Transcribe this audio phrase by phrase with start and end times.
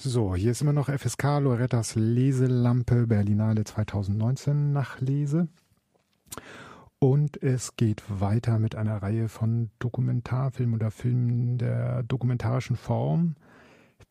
[0.00, 5.48] So, hier ist immer noch FSK Lorettas Leselampe Berlinale 2019 nach Lese.
[7.00, 13.34] Und es geht weiter mit einer Reihe von Dokumentarfilmen oder Filmen der dokumentarischen Form,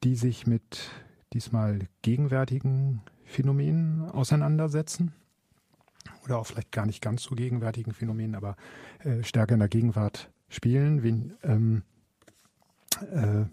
[0.04, 0.90] die sich mit
[1.32, 5.14] diesmal gegenwärtigen Phänomenen auseinandersetzen.
[6.26, 8.58] Oder auch vielleicht gar nicht ganz so gegenwärtigen Phänomenen, aber
[9.06, 11.02] äh, stärker in der Gegenwart spielen.
[11.02, 11.84] Wie, ähm,
[13.10, 13.46] äh,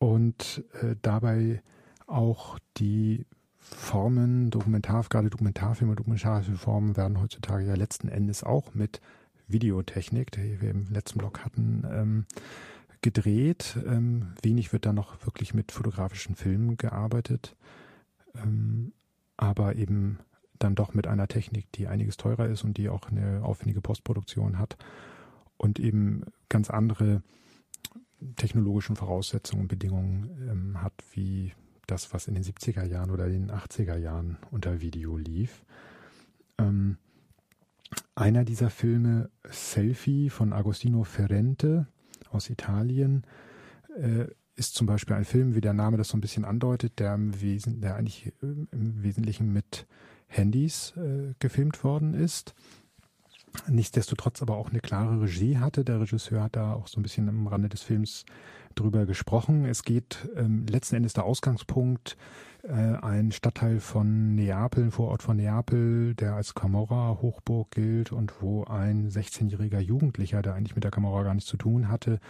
[0.00, 1.62] und äh, dabei
[2.06, 3.26] auch die
[3.58, 9.00] Formen, Dokumentar, gerade Dokumentarfilme, dokumentarische Formen werden heutzutage ja letzten Endes auch mit
[9.46, 12.24] Videotechnik, die wir im letzten Blog hatten, ähm,
[13.02, 13.78] gedreht.
[13.86, 17.54] Ähm, wenig wird da noch wirklich mit fotografischen Filmen gearbeitet,
[18.34, 18.92] ähm,
[19.36, 20.18] aber eben
[20.58, 24.58] dann doch mit einer Technik, die einiges teurer ist und die auch eine aufwendige Postproduktion
[24.58, 24.78] hat
[25.58, 27.22] und eben ganz andere
[28.36, 31.52] technologischen Voraussetzungen und Bedingungen ähm, hat, wie
[31.86, 35.64] das, was in den 70er Jahren oder den 80er Jahren unter Video lief.
[36.58, 36.98] Ähm,
[38.14, 41.88] einer dieser Filme, Selfie von Agostino Ferrente
[42.30, 43.24] aus Italien,
[43.96, 47.14] äh, ist zum Beispiel ein Film, wie der Name das so ein bisschen andeutet, der
[47.14, 49.86] im Wesen, der eigentlich äh, im Wesentlichen mit
[50.28, 52.54] Handys äh, gefilmt worden ist
[53.68, 55.84] nichtsdestotrotz aber auch eine klare Regie hatte.
[55.84, 58.24] Der Regisseur hat da auch so ein bisschen am Rande des Films
[58.74, 59.64] drüber gesprochen.
[59.64, 62.16] Es geht ähm, letzten Endes der Ausgangspunkt
[62.62, 68.64] äh, ein Stadtteil von Neapel, ein Vorort von Neapel, der als Camorra-Hochburg gilt und wo
[68.64, 72.20] ein 16-jähriger Jugendlicher, der eigentlich mit der Camorra gar nichts zu tun hatte,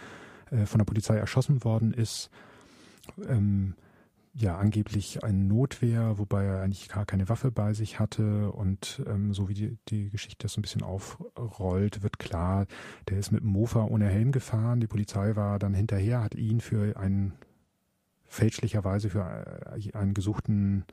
[0.49, 2.29] äh, von der Polizei erschossen worden ist.
[3.27, 3.75] Ähm,
[4.33, 8.51] ja angeblich eine Notwehr, wobei er eigentlich gar keine Waffe bei sich hatte.
[8.51, 12.65] Und ähm, so wie die, die Geschichte das so ein bisschen aufrollt, wird klar,
[13.09, 14.79] der ist mit dem Mofa ohne Helm gefahren.
[14.79, 17.33] Die Polizei war dann hinterher, hat ihn für einen
[18.25, 20.85] fälschlicherweise für äh, einen gesuchten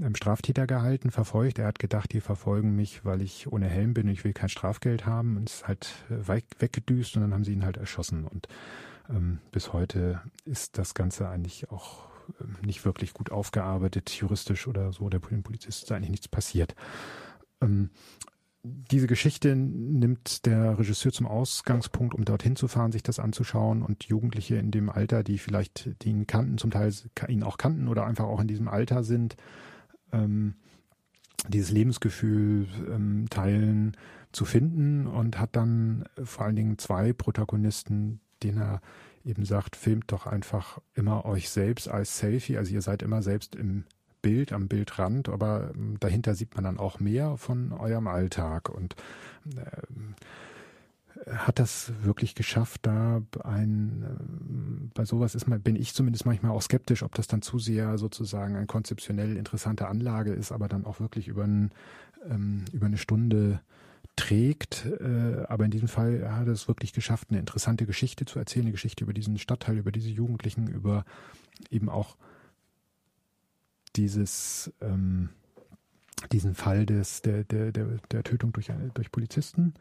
[0.00, 1.58] ähm, Straftäter gehalten, verfolgt.
[1.58, 4.48] Er hat gedacht, die verfolgen mich, weil ich ohne Helm bin und ich will kein
[4.48, 8.24] Strafgeld haben und ist halt äh, weggedüst und dann haben sie ihn halt erschossen.
[8.26, 8.48] Und
[9.10, 12.08] ähm, bis heute ist das Ganze eigentlich auch
[12.62, 15.08] nicht wirklich gut aufgearbeitet, juristisch oder so.
[15.08, 16.74] Der Polizist ist eigentlich nichts passiert.
[17.60, 17.90] Ähm,
[18.62, 24.04] diese Geschichte nimmt der Regisseur zum Ausgangspunkt, um dorthin zu fahren, sich das anzuschauen und
[24.04, 26.92] Jugendliche in dem Alter, die vielleicht ihn kannten, zum Teil
[27.28, 29.36] ihn auch kannten oder einfach auch in diesem Alter sind,
[30.12, 30.56] ähm,
[31.48, 33.96] dieses Lebensgefühl ähm, teilen
[34.30, 38.80] zu finden und hat dann vor allen Dingen zwei Protagonisten, denen er
[39.24, 42.56] eben sagt, filmt doch einfach immer euch selbst als Selfie.
[42.56, 43.84] Also ihr seid immer selbst im
[44.22, 48.94] Bild, am Bildrand, aber ähm, dahinter sieht man dann auch mehr von eurem Alltag und
[49.56, 49.62] äh,
[51.30, 56.52] hat das wirklich geschafft, da ein, äh, bei sowas ist man, bin ich zumindest manchmal
[56.52, 60.84] auch skeptisch, ob das dann zu sehr sozusagen eine konzeptionell interessante Anlage ist, aber dann
[60.84, 61.70] auch wirklich über, ein,
[62.28, 63.60] ähm, über eine Stunde
[64.20, 64.86] trägt.
[65.00, 68.66] Äh, aber in diesem Fall hat er es wirklich geschafft, eine interessante Geschichte zu erzählen,
[68.66, 71.04] eine Geschichte über diesen Stadtteil, über diese Jugendlichen, über
[71.70, 72.16] eben auch
[73.96, 75.30] dieses ähm,
[76.32, 79.74] diesen Fall des der der der, der Tötung durch durch Polizisten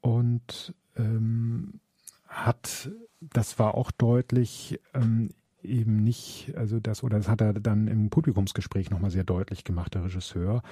[0.00, 1.80] und ähm,
[2.26, 2.90] hat
[3.20, 5.30] das war auch deutlich ähm,
[5.62, 9.94] eben nicht also das oder das hat er dann im Publikumsgespräch nochmal sehr deutlich gemacht
[9.94, 10.62] der Regisseur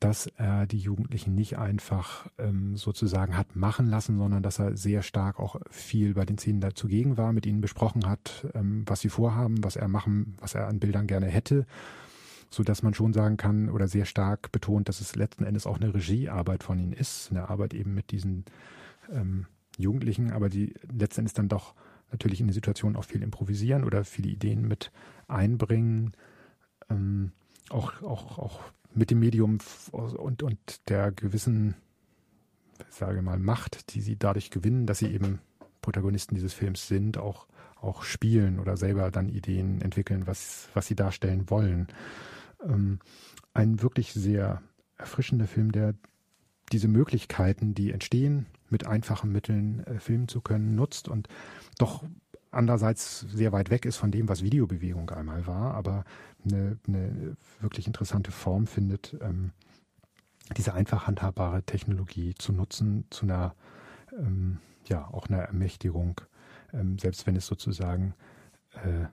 [0.00, 5.02] dass er die Jugendlichen nicht einfach ähm, sozusagen hat machen lassen, sondern dass er sehr
[5.02, 9.00] stark auch viel bei den Szenen dazu gegen war, mit ihnen besprochen hat, ähm, was
[9.00, 11.66] sie vorhaben, was er machen, was er an Bildern gerne hätte,
[12.50, 15.80] so dass man schon sagen kann oder sehr stark betont, dass es letzten Endes auch
[15.80, 18.44] eine Regiearbeit von ihnen ist, eine Arbeit eben mit diesen
[19.10, 19.46] ähm,
[19.78, 21.74] Jugendlichen, aber die letzten Endes dann doch
[22.10, 24.92] natürlich in der Situation auch viel improvisieren oder viele Ideen mit
[25.28, 26.12] einbringen,
[26.90, 27.32] ähm,
[27.70, 28.60] auch auch auch
[28.94, 29.58] mit dem Medium
[29.92, 31.74] und, und der gewissen,
[32.88, 35.40] sage mal, Macht, die sie dadurch gewinnen, dass sie eben
[35.82, 37.46] Protagonisten dieses Films sind, auch,
[37.76, 41.88] auch spielen oder selber dann Ideen entwickeln, was, was sie darstellen wollen.
[42.62, 43.00] Ähm,
[43.52, 44.62] ein wirklich sehr
[44.96, 45.94] erfrischender Film, der
[46.72, 51.28] diese Möglichkeiten, die entstehen, mit einfachen Mitteln äh, filmen zu können, nutzt und
[51.78, 52.04] doch
[52.54, 56.04] andererseits sehr weit weg ist von dem, was Videobewegung einmal war, aber
[56.44, 59.52] eine, eine wirklich interessante Form findet, ähm,
[60.56, 63.54] diese einfach handhabbare Technologie zu nutzen, zu einer,
[64.18, 66.20] ähm, ja, auch einer Ermächtigung,
[66.72, 68.14] ähm, selbst wenn es sozusagen
[68.84, 69.06] äh,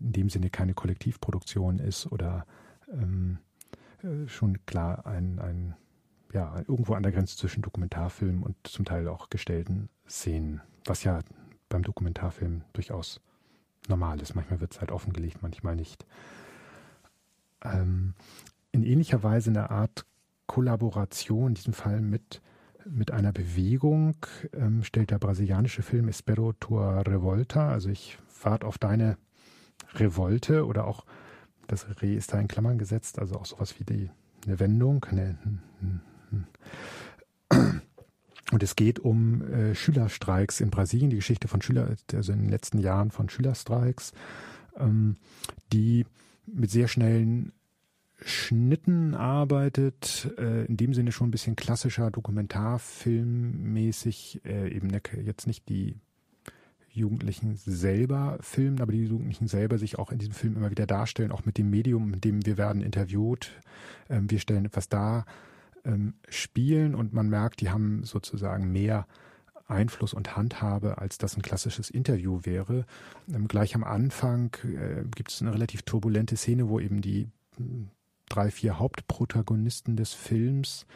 [0.00, 2.46] in dem Sinne keine Kollektivproduktion ist oder
[2.92, 3.38] ähm,
[4.02, 5.76] äh, schon klar ein, ein,
[6.32, 11.20] ja, irgendwo an der Grenze zwischen Dokumentarfilm und zum Teil auch gestellten Szenen, was ja
[11.72, 13.20] beim Dokumentarfilm durchaus
[13.88, 14.34] normal ist.
[14.34, 16.06] Manchmal wird es halt offengelegt, manchmal nicht.
[17.64, 18.14] Ähm,
[18.70, 20.04] in ähnlicher Weise eine Art
[20.46, 22.42] Kollaboration, in diesem Fall mit,
[22.84, 24.16] mit einer Bewegung,
[24.52, 29.16] ähm, stellt der brasilianische Film Espero tua Revolta, also ich warte auf deine
[29.94, 31.04] Revolte oder auch
[31.66, 34.10] das Re ist da in Klammern gesetzt, also auch sowas wie die,
[34.46, 35.04] eine Wendung.
[35.04, 35.38] Eine,
[38.52, 42.50] und es geht um äh, Schülerstreiks in Brasilien, die Geschichte von Schüler, also in den
[42.50, 44.12] letzten Jahren von Schülerstreiks,
[44.76, 45.16] ähm,
[45.72, 46.06] die
[46.46, 47.50] mit sehr schnellen
[48.20, 54.90] Schnitten arbeitet, äh, in dem Sinne schon ein bisschen klassischer Dokumentarfilmmäßig, äh, eben
[55.24, 55.96] jetzt nicht die
[56.90, 61.32] Jugendlichen selber filmen, aber die Jugendlichen selber sich auch in diesem Film immer wieder darstellen,
[61.32, 63.50] auch mit dem Medium, mit dem wir werden interviewt.
[64.10, 65.24] Ähm, wir stellen etwas dar,
[65.84, 69.06] ähm, spielen und man merkt, die haben sozusagen mehr
[69.66, 72.84] Einfluss und Handhabe, als das ein klassisches Interview wäre.
[73.32, 77.88] Ähm, gleich am Anfang äh, gibt es eine relativ turbulente Szene, wo eben die hm,
[78.28, 80.86] drei, vier Hauptprotagonisten des Films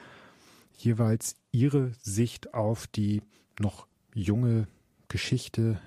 [0.77, 3.23] jeweils ihre Sicht auf die
[3.59, 4.67] noch junge
[5.09, 5.81] Geschichte,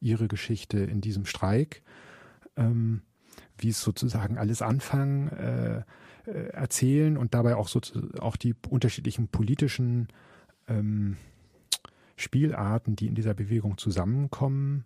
[0.00, 1.82] ihre Geschichte in diesem Streik,
[2.56, 3.02] ähm,
[3.58, 5.82] wie es sozusagen alles anfangen, äh,
[6.26, 7.80] äh, erzählen und dabei auch, so,
[8.20, 10.08] auch die unterschiedlichen politischen
[10.68, 11.16] ähm,
[12.16, 14.84] Spielarten, die in dieser Bewegung zusammenkommen,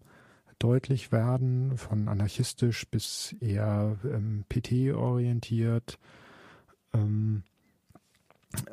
[0.59, 5.99] deutlich werden, von anarchistisch bis eher ähm, PT-orientiert.
[6.93, 7.43] Ähm,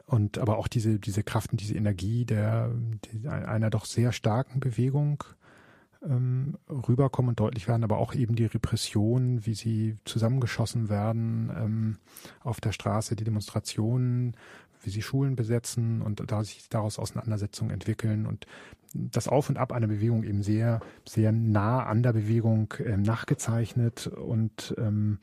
[0.07, 2.71] und aber auch diese, diese Kraft und diese Energie der,
[3.05, 5.23] die, einer doch sehr starken Bewegung
[6.03, 7.29] ähm, rüberkommen.
[7.29, 11.97] Und deutlich werden, aber auch eben die Repression, wie sie zusammengeschossen werden ähm,
[12.41, 14.35] auf der Straße, die Demonstrationen,
[14.81, 18.45] wie sie Schulen besetzen und da sich daraus Auseinandersetzungen entwickeln und
[18.93, 24.07] das Auf und Ab einer Bewegung eben sehr, sehr nah an der Bewegung ähm, nachgezeichnet
[24.07, 25.19] und ähm,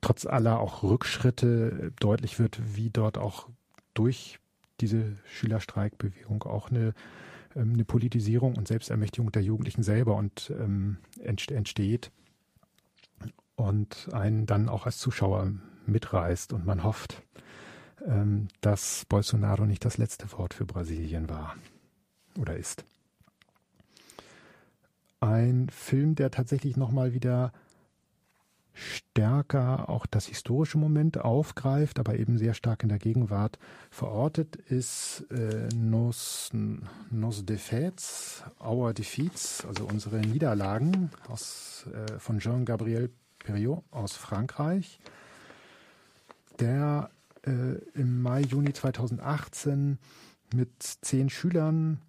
[0.00, 3.48] trotz aller auch Rückschritte deutlich wird, wie dort auch
[3.94, 4.38] durch
[4.80, 6.94] diese Schülerstreikbewegung auch eine,
[7.54, 12.10] ähm, eine Politisierung und Selbstermächtigung der Jugendlichen selber und ähm, entsteht
[13.56, 15.52] und einen dann auch als Zuschauer
[15.86, 17.22] mitreißt und man hofft,
[18.06, 21.56] ähm, dass Bolsonaro nicht das letzte Wort für Brasilien war
[22.38, 22.84] oder ist.
[25.20, 27.52] Ein Film, der tatsächlich nochmal wieder
[28.74, 33.58] stärker auch das historische Moment aufgreift, aber eben sehr stark in der Gegenwart
[33.90, 36.50] verortet, ist äh, Nos,
[37.10, 45.00] Nos Defeats, Our Defeats, also unsere Niederlagen aus, äh, von Jean-Gabriel Perriot aus Frankreich,
[46.58, 47.10] der
[47.46, 49.98] äh, im Mai, Juni 2018
[50.54, 52.00] mit zehn Schülern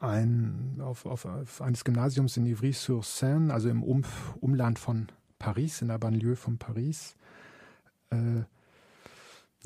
[0.00, 4.04] ein, auf, auf, auf eines Gymnasiums in Ivry-sur-Seine, also im um,
[4.40, 5.08] Umland von
[5.42, 7.16] Paris, in der Banlieue von Paris,
[8.10, 8.46] äh, einen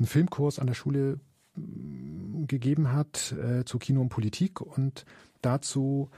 [0.03, 1.19] Filmkurs an der Schule
[1.55, 5.05] mm, gegeben hat äh, zu Kino und Politik und
[5.43, 6.09] dazu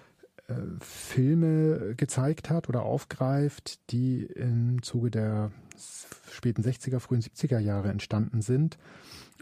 [0.47, 5.51] äh, Filme gezeigt hat oder aufgreift, die im Zuge der
[6.31, 8.77] späten 60er, frühen 70er Jahre entstanden sind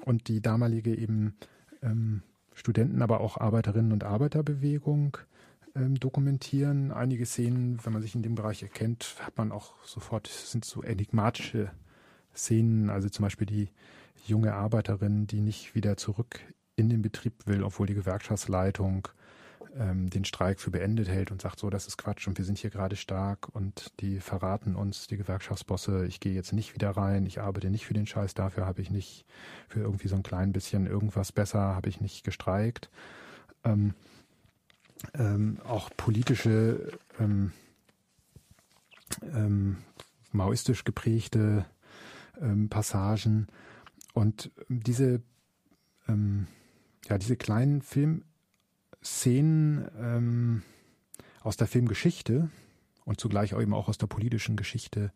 [0.03, 1.35] und die damalige eben
[1.83, 2.23] ähm,
[2.55, 5.17] Studenten, aber auch Arbeiterinnen und Arbeiterbewegung
[5.77, 6.91] ähm, dokumentieren.
[6.91, 10.81] Einige Szenen, wenn man sich in dem Bereich erkennt, hat man auch sofort, sind so
[10.81, 11.71] enigmatische
[12.35, 13.69] Szenen, also zum Beispiel die
[14.25, 16.39] junge Arbeiterin, die nicht wieder zurück
[16.75, 19.07] in den Betrieb will, obwohl die Gewerkschaftsleitung
[19.75, 22.57] ähm, den Streik für beendet hält und sagt, so, das ist Quatsch und wir sind
[22.57, 27.25] hier gerade stark und die verraten uns, die Gewerkschaftsbosse, ich gehe jetzt nicht wieder rein,
[27.25, 29.25] ich arbeite nicht für den Scheiß, dafür habe ich nicht,
[29.67, 32.89] für irgendwie so ein klein bisschen irgendwas besser, habe ich nicht gestreikt.
[33.63, 33.93] Ähm,
[35.13, 37.51] ähm, auch politische, ähm,
[39.21, 39.77] ähm,
[40.31, 41.65] maoistisch geprägte
[42.39, 43.47] ähm, Passagen.
[44.13, 45.21] Und diese,
[46.07, 46.47] ähm,
[47.07, 48.25] ja, diese kleinen Filmszenen
[49.97, 50.63] ähm,
[51.41, 52.49] aus der Filmgeschichte
[53.05, 55.11] und zugleich eben auch aus der politischen Geschichte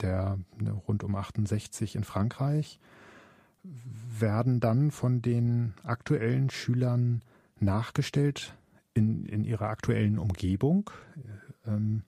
[0.00, 2.80] der ne, rund um 68 in Frankreich
[3.62, 7.22] werden dann von den aktuellen Schülern
[7.58, 8.54] nachgestellt
[9.00, 10.90] in, in ihrer aktuellen Umgebung,
[11.66, 12.02] ähm,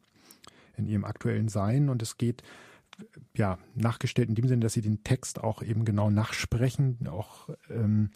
[0.76, 1.88] in ihrem aktuellen Sein.
[1.88, 2.42] Und es geht
[3.34, 8.10] ja nachgestellt in dem Sinne, dass sie den Text auch eben genau nachsprechen, auch ähm,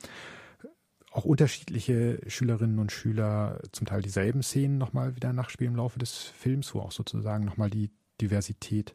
[1.11, 6.15] auch unterschiedliche Schülerinnen und Schüler zum Teil dieselben Szenen nochmal wieder nachspielen im Laufe des
[6.19, 7.91] Films, wo auch sozusagen nochmal die
[8.21, 8.95] Diversität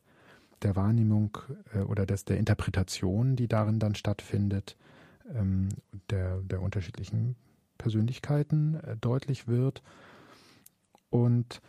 [0.61, 1.37] der Wahrnehmung
[1.73, 4.77] äh, oder des, der Interpretation, die darin dann stattfindet,
[5.33, 5.69] ähm,
[6.11, 7.35] der, der unterschiedlichen
[7.81, 9.81] Persönlichkeiten äh, deutlich wird.
[11.09, 11.61] Und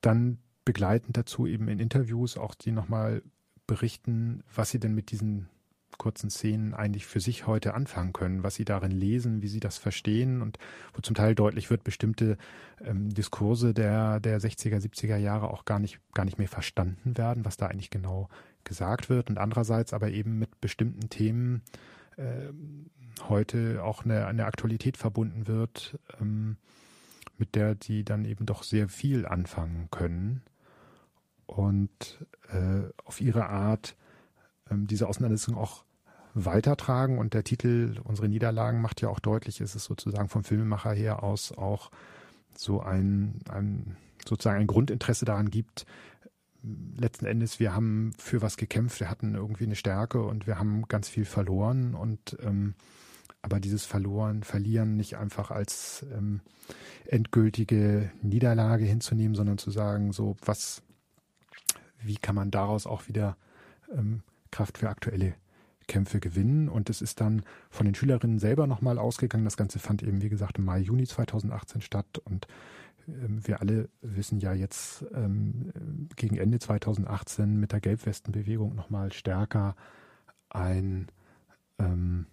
[0.00, 3.22] dann begleitend dazu eben in Interviews auch die nochmal
[3.66, 5.48] berichten, was sie denn mit diesen
[5.98, 9.76] kurzen Szenen eigentlich für sich heute anfangen können, was sie darin lesen, wie sie das
[9.76, 10.58] verstehen und
[10.94, 12.38] wo zum Teil deutlich wird, bestimmte
[12.82, 17.44] ähm, Diskurse der, der 60er, 70er Jahre auch gar nicht, gar nicht mehr verstanden werden,
[17.44, 18.28] was da eigentlich genau
[18.64, 21.62] gesagt wird und andererseits aber eben mit bestimmten Themen
[22.16, 22.48] äh,
[23.28, 26.56] heute auch eine, eine Aktualität verbunden wird, ähm,
[27.38, 30.42] mit der die dann eben doch sehr viel anfangen können.
[31.46, 33.96] Und äh, auf ihre Art
[34.70, 35.84] ähm, diese Auseinandersetzung auch
[36.34, 37.18] weitertragen.
[37.18, 41.22] Und der Titel Unsere Niederlagen macht ja auch deutlich, ist es sozusagen vom Filmemacher her
[41.22, 41.90] aus auch
[42.56, 43.96] so ein, ein
[44.26, 45.86] sozusagen ein Grundinteresse daran gibt,
[46.62, 50.86] letzten Endes, wir haben für was gekämpft, wir hatten irgendwie eine Stärke und wir haben
[50.88, 51.94] ganz viel verloren.
[51.94, 52.74] Und ähm,
[53.42, 56.40] aber dieses Verloren, Verlieren nicht einfach als ähm,
[57.06, 60.82] endgültige Niederlage hinzunehmen, sondern zu sagen, so was,
[62.02, 63.36] wie kann man daraus auch wieder
[63.92, 65.34] ähm, Kraft für aktuelle
[65.86, 66.68] Kämpfe gewinnen.
[66.68, 69.44] Und es ist dann von den Schülerinnen selber nochmal ausgegangen.
[69.44, 72.20] Das Ganze fand eben, wie gesagt, im Mai, Juni 2018 statt.
[72.24, 72.46] Und
[73.08, 75.72] ähm, wir alle wissen ja jetzt ähm,
[76.16, 79.74] gegen Ende 2018 mit der Gelbwestenbewegung nochmal stärker
[80.48, 81.08] ein
[81.78, 82.26] ähm,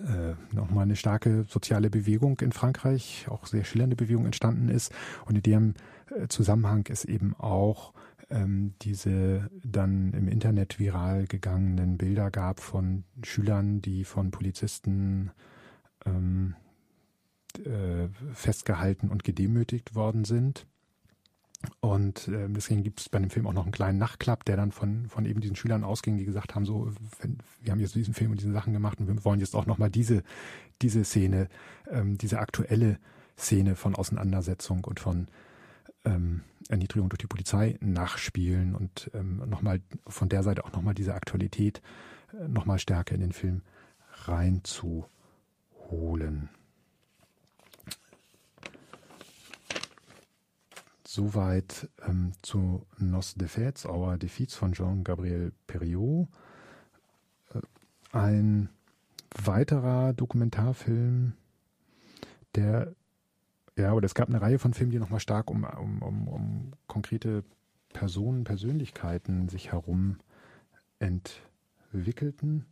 [0.00, 4.92] äh, nochmal eine starke soziale Bewegung in Frankreich, auch sehr schillernde Bewegung entstanden ist.
[5.26, 5.74] Und in dem
[6.10, 7.92] äh, Zusammenhang ist eben auch
[8.30, 15.30] ähm, diese dann im Internet viral gegangenen Bilder gab von Schülern, die von Polizisten
[16.06, 16.54] ähm,
[17.64, 20.66] äh, festgehalten und gedemütigt worden sind.
[21.80, 24.72] Und äh, deswegen gibt es bei dem Film auch noch einen kleinen Nachklapp, der dann
[24.72, 26.90] von, von eben diesen Schülern ausging, die gesagt haben, so,
[27.20, 29.66] wenn, wir haben jetzt diesen Film und diese Sachen gemacht und wir wollen jetzt auch
[29.66, 30.22] nochmal diese,
[30.82, 31.48] diese Szene,
[31.90, 32.98] ähm, diese aktuelle
[33.38, 35.28] Szene von Auseinandersetzung und von
[36.04, 41.14] ähm, Erniedrigung durch die Polizei nachspielen und ähm, nochmal von der Seite auch nochmal diese
[41.14, 41.82] Aktualität
[42.32, 43.62] äh, nochmal stärker in den Film
[44.26, 46.48] reinzuholen.
[51.14, 56.26] Soweit ähm, zu Nos Defeats, Our Defeats von Jean-Gabriel Perriot.
[57.54, 57.60] Äh,
[58.10, 58.68] ein
[59.30, 61.34] weiterer Dokumentarfilm,
[62.56, 62.96] der
[63.76, 66.72] ja, oder es gab eine Reihe von Filmen, die nochmal stark um, um, um, um
[66.88, 67.44] konkrete
[67.92, 70.18] Personen, Persönlichkeiten sich herum
[70.98, 72.66] entwickelten.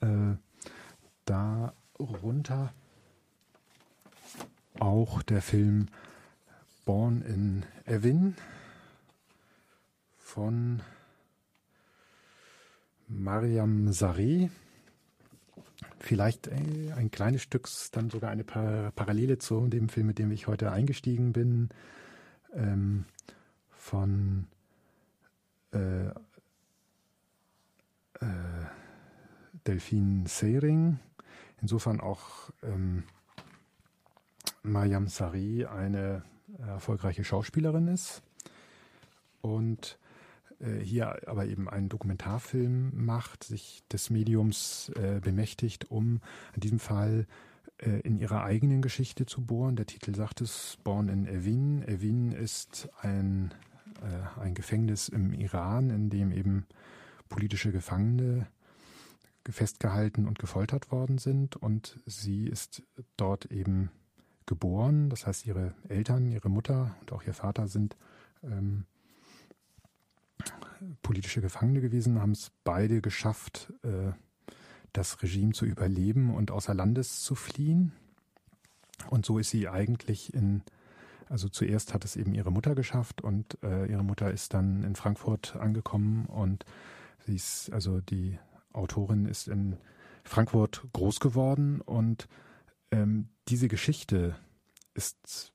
[0.00, 0.34] Äh,
[1.26, 2.72] darunter
[4.80, 5.86] auch der Film
[6.86, 8.36] Born in Evin
[10.16, 10.80] von
[13.08, 14.48] Mariam Sareh
[15.98, 20.46] vielleicht äh, ein kleines Stück, dann sogar eine Parallele zu dem Film, mit dem ich
[20.46, 21.70] heute eingestiegen bin,
[22.54, 23.04] ähm,
[23.70, 24.46] von
[25.72, 26.12] äh, äh,
[29.66, 31.00] Delphine Seyring.
[31.60, 33.02] Insofern auch ähm,
[34.62, 36.22] Mayam Sari eine
[36.58, 38.22] erfolgreiche Schauspielerin ist
[39.40, 39.98] und
[40.60, 46.20] äh, hier aber eben einen Dokumentarfilm macht, sich des Mediums äh, bemächtigt, um
[46.54, 47.26] in diesem Fall
[47.78, 49.76] äh, in ihrer eigenen Geschichte zu bohren.
[49.76, 51.82] Der Titel sagt es, Born in Evin.
[51.82, 53.52] Evin ist ein,
[54.02, 56.66] äh, ein Gefängnis im Iran, in dem eben
[57.28, 58.46] politische Gefangene
[59.48, 62.82] festgehalten und gefoltert worden sind und sie ist
[63.16, 63.90] dort eben
[64.46, 65.10] geboren.
[65.10, 67.96] Das heißt, ihre Eltern, ihre Mutter und auch ihr Vater sind
[68.42, 68.84] ähm,
[71.02, 74.12] politische Gefangene gewesen, haben es beide geschafft, äh,
[74.92, 77.92] das Regime zu überleben und außer Landes zu fliehen.
[79.10, 80.62] Und so ist sie eigentlich in,
[81.28, 84.96] also zuerst hat es eben ihre Mutter geschafft und äh, ihre Mutter ist dann in
[84.96, 86.64] Frankfurt angekommen und
[87.26, 88.38] sie ist, also die
[88.72, 89.76] Autorin ist in
[90.24, 92.28] Frankfurt groß geworden und
[92.90, 94.36] ähm, diese Geschichte
[94.94, 95.52] ist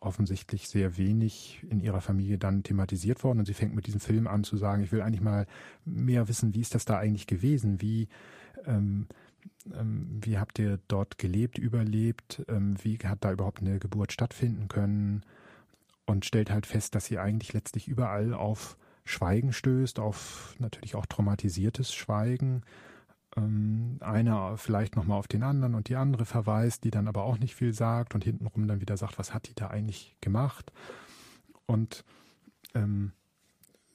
[0.00, 4.26] offensichtlich sehr wenig in ihrer Familie dann thematisiert worden und sie fängt mit diesem Film
[4.26, 5.46] an zu sagen, ich will eigentlich mal
[5.84, 8.08] mehr wissen, wie ist das da eigentlich gewesen, wie
[8.66, 9.06] ähm,
[9.72, 14.68] ähm, wie habt ihr dort gelebt, überlebt, ähm, wie hat da überhaupt eine Geburt stattfinden
[14.68, 15.24] können?
[16.06, 21.06] Und stellt halt fest, dass sie eigentlich letztlich überall auf Schweigen stößt, auf natürlich auch
[21.06, 22.62] traumatisiertes Schweigen,
[23.36, 27.38] ähm, einer vielleicht nochmal auf den anderen und die andere verweist, die dann aber auch
[27.38, 30.72] nicht viel sagt und hintenrum dann wieder sagt, was hat die da eigentlich gemacht?
[31.66, 32.04] Und
[32.74, 33.12] ähm,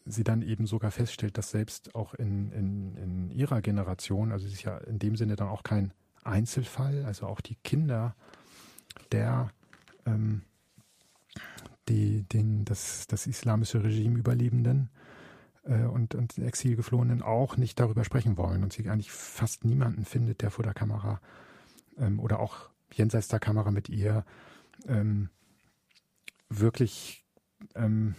[0.05, 4.53] sie dann eben sogar feststellt, dass selbst auch in, in, in ihrer Generation, also sie
[4.53, 5.93] ist ja in dem Sinne dann auch kein
[6.24, 8.15] Einzelfall, also auch die Kinder
[9.12, 9.51] der
[10.05, 10.41] ähm,
[11.88, 14.89] die, den, das, das islamische Regime Überlebenden
[15.69, 20.41] äh, und, und Exilgeflohenen auch nicht darüber sprechen wollen und sie eigentlich fast niemanden findet,
[20.41, 21.21] der vor der Kamera
[21.97, 24.25] ähm, oder auch jenseits der Kamera mit ihr
[24.88, 25.29] ähm,
[26.49, 27.23] wirklich
[27.75, 28.15] ähm,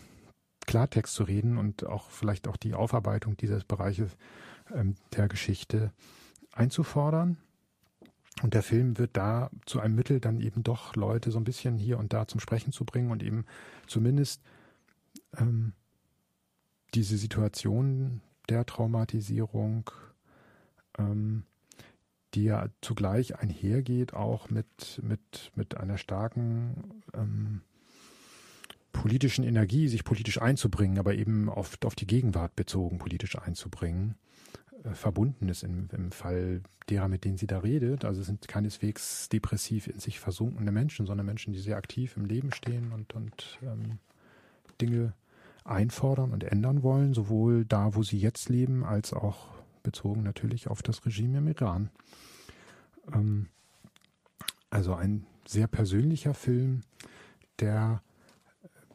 [0.66, 4.16] Klartext zu reden und auch vielleicht auch die Aufarbeitung dieses Bereiches
[4.73, 5.92] ähm, der Geschichte
[6.52, 7.38] einzufordern.
[8.42, 11.76] Und der Film wird da zu einem Mittel, dann eben doch Leute so ein bisschen
[11.76, 13.45] hier und da zum Sprechen zu bringen und eben
[13.87, 14.40] zumindest
[15.37, 15.75] ähm,
[16.95, 19.91] diese Situation der Traumatisierung,
[20.99, 21.45] ähm,
[22.35, 27.63] die ja zugleich einhergeht, auch mit, mit, mit einer starken ähm,
[28.93, 34.17] politischen Energie, sich politisch einzubringen, aber eben auf, auf die Gegenwart bezogen politisch einzubringen,
[34.85, 38.05] äh, verbunden ist im, im Fall derer, mit denen sie da redet.
[38.05, 42.27] Also es sind keineswegs depressiv in sich versunkene Menschen, sondern Menschen, die sehr aktiv im
[42.27, 43.99] Leben stehen und, und ähm,
[44.81, 45.13] Dinge
[45.64, 49.49] einfordern und ändern wollen, sowohl da, wo sie jetzt leben, als auch
[49.83, 51.90] bezogen natürlich auf das Regime im Iran.
[53.12, 53.49] Ähm,
[54.71, 56.83] also ein sehr persönlicher Film,
[57.59, 58.02] der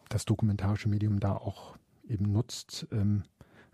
[0.10, 3.24] das dokumentarische Medium da auch eben nutzt, ähm,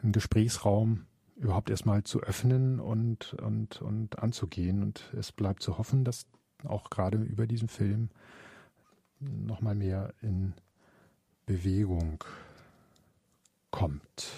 [0.02, 1.06] einen Gesprächsraum
[1.36, 4.84] überhaupt erstmal zu öffnen und, und, und anzugehen.
[4.84, 6.26] Und es bleibt zu hoffen, dass
[6.64, 8.10] auch gerade über diesen Film
[9.20, 10.54] nochmal mehr in
[11.46, 12.24] Bewegung
[13.72, 14.32] kommt.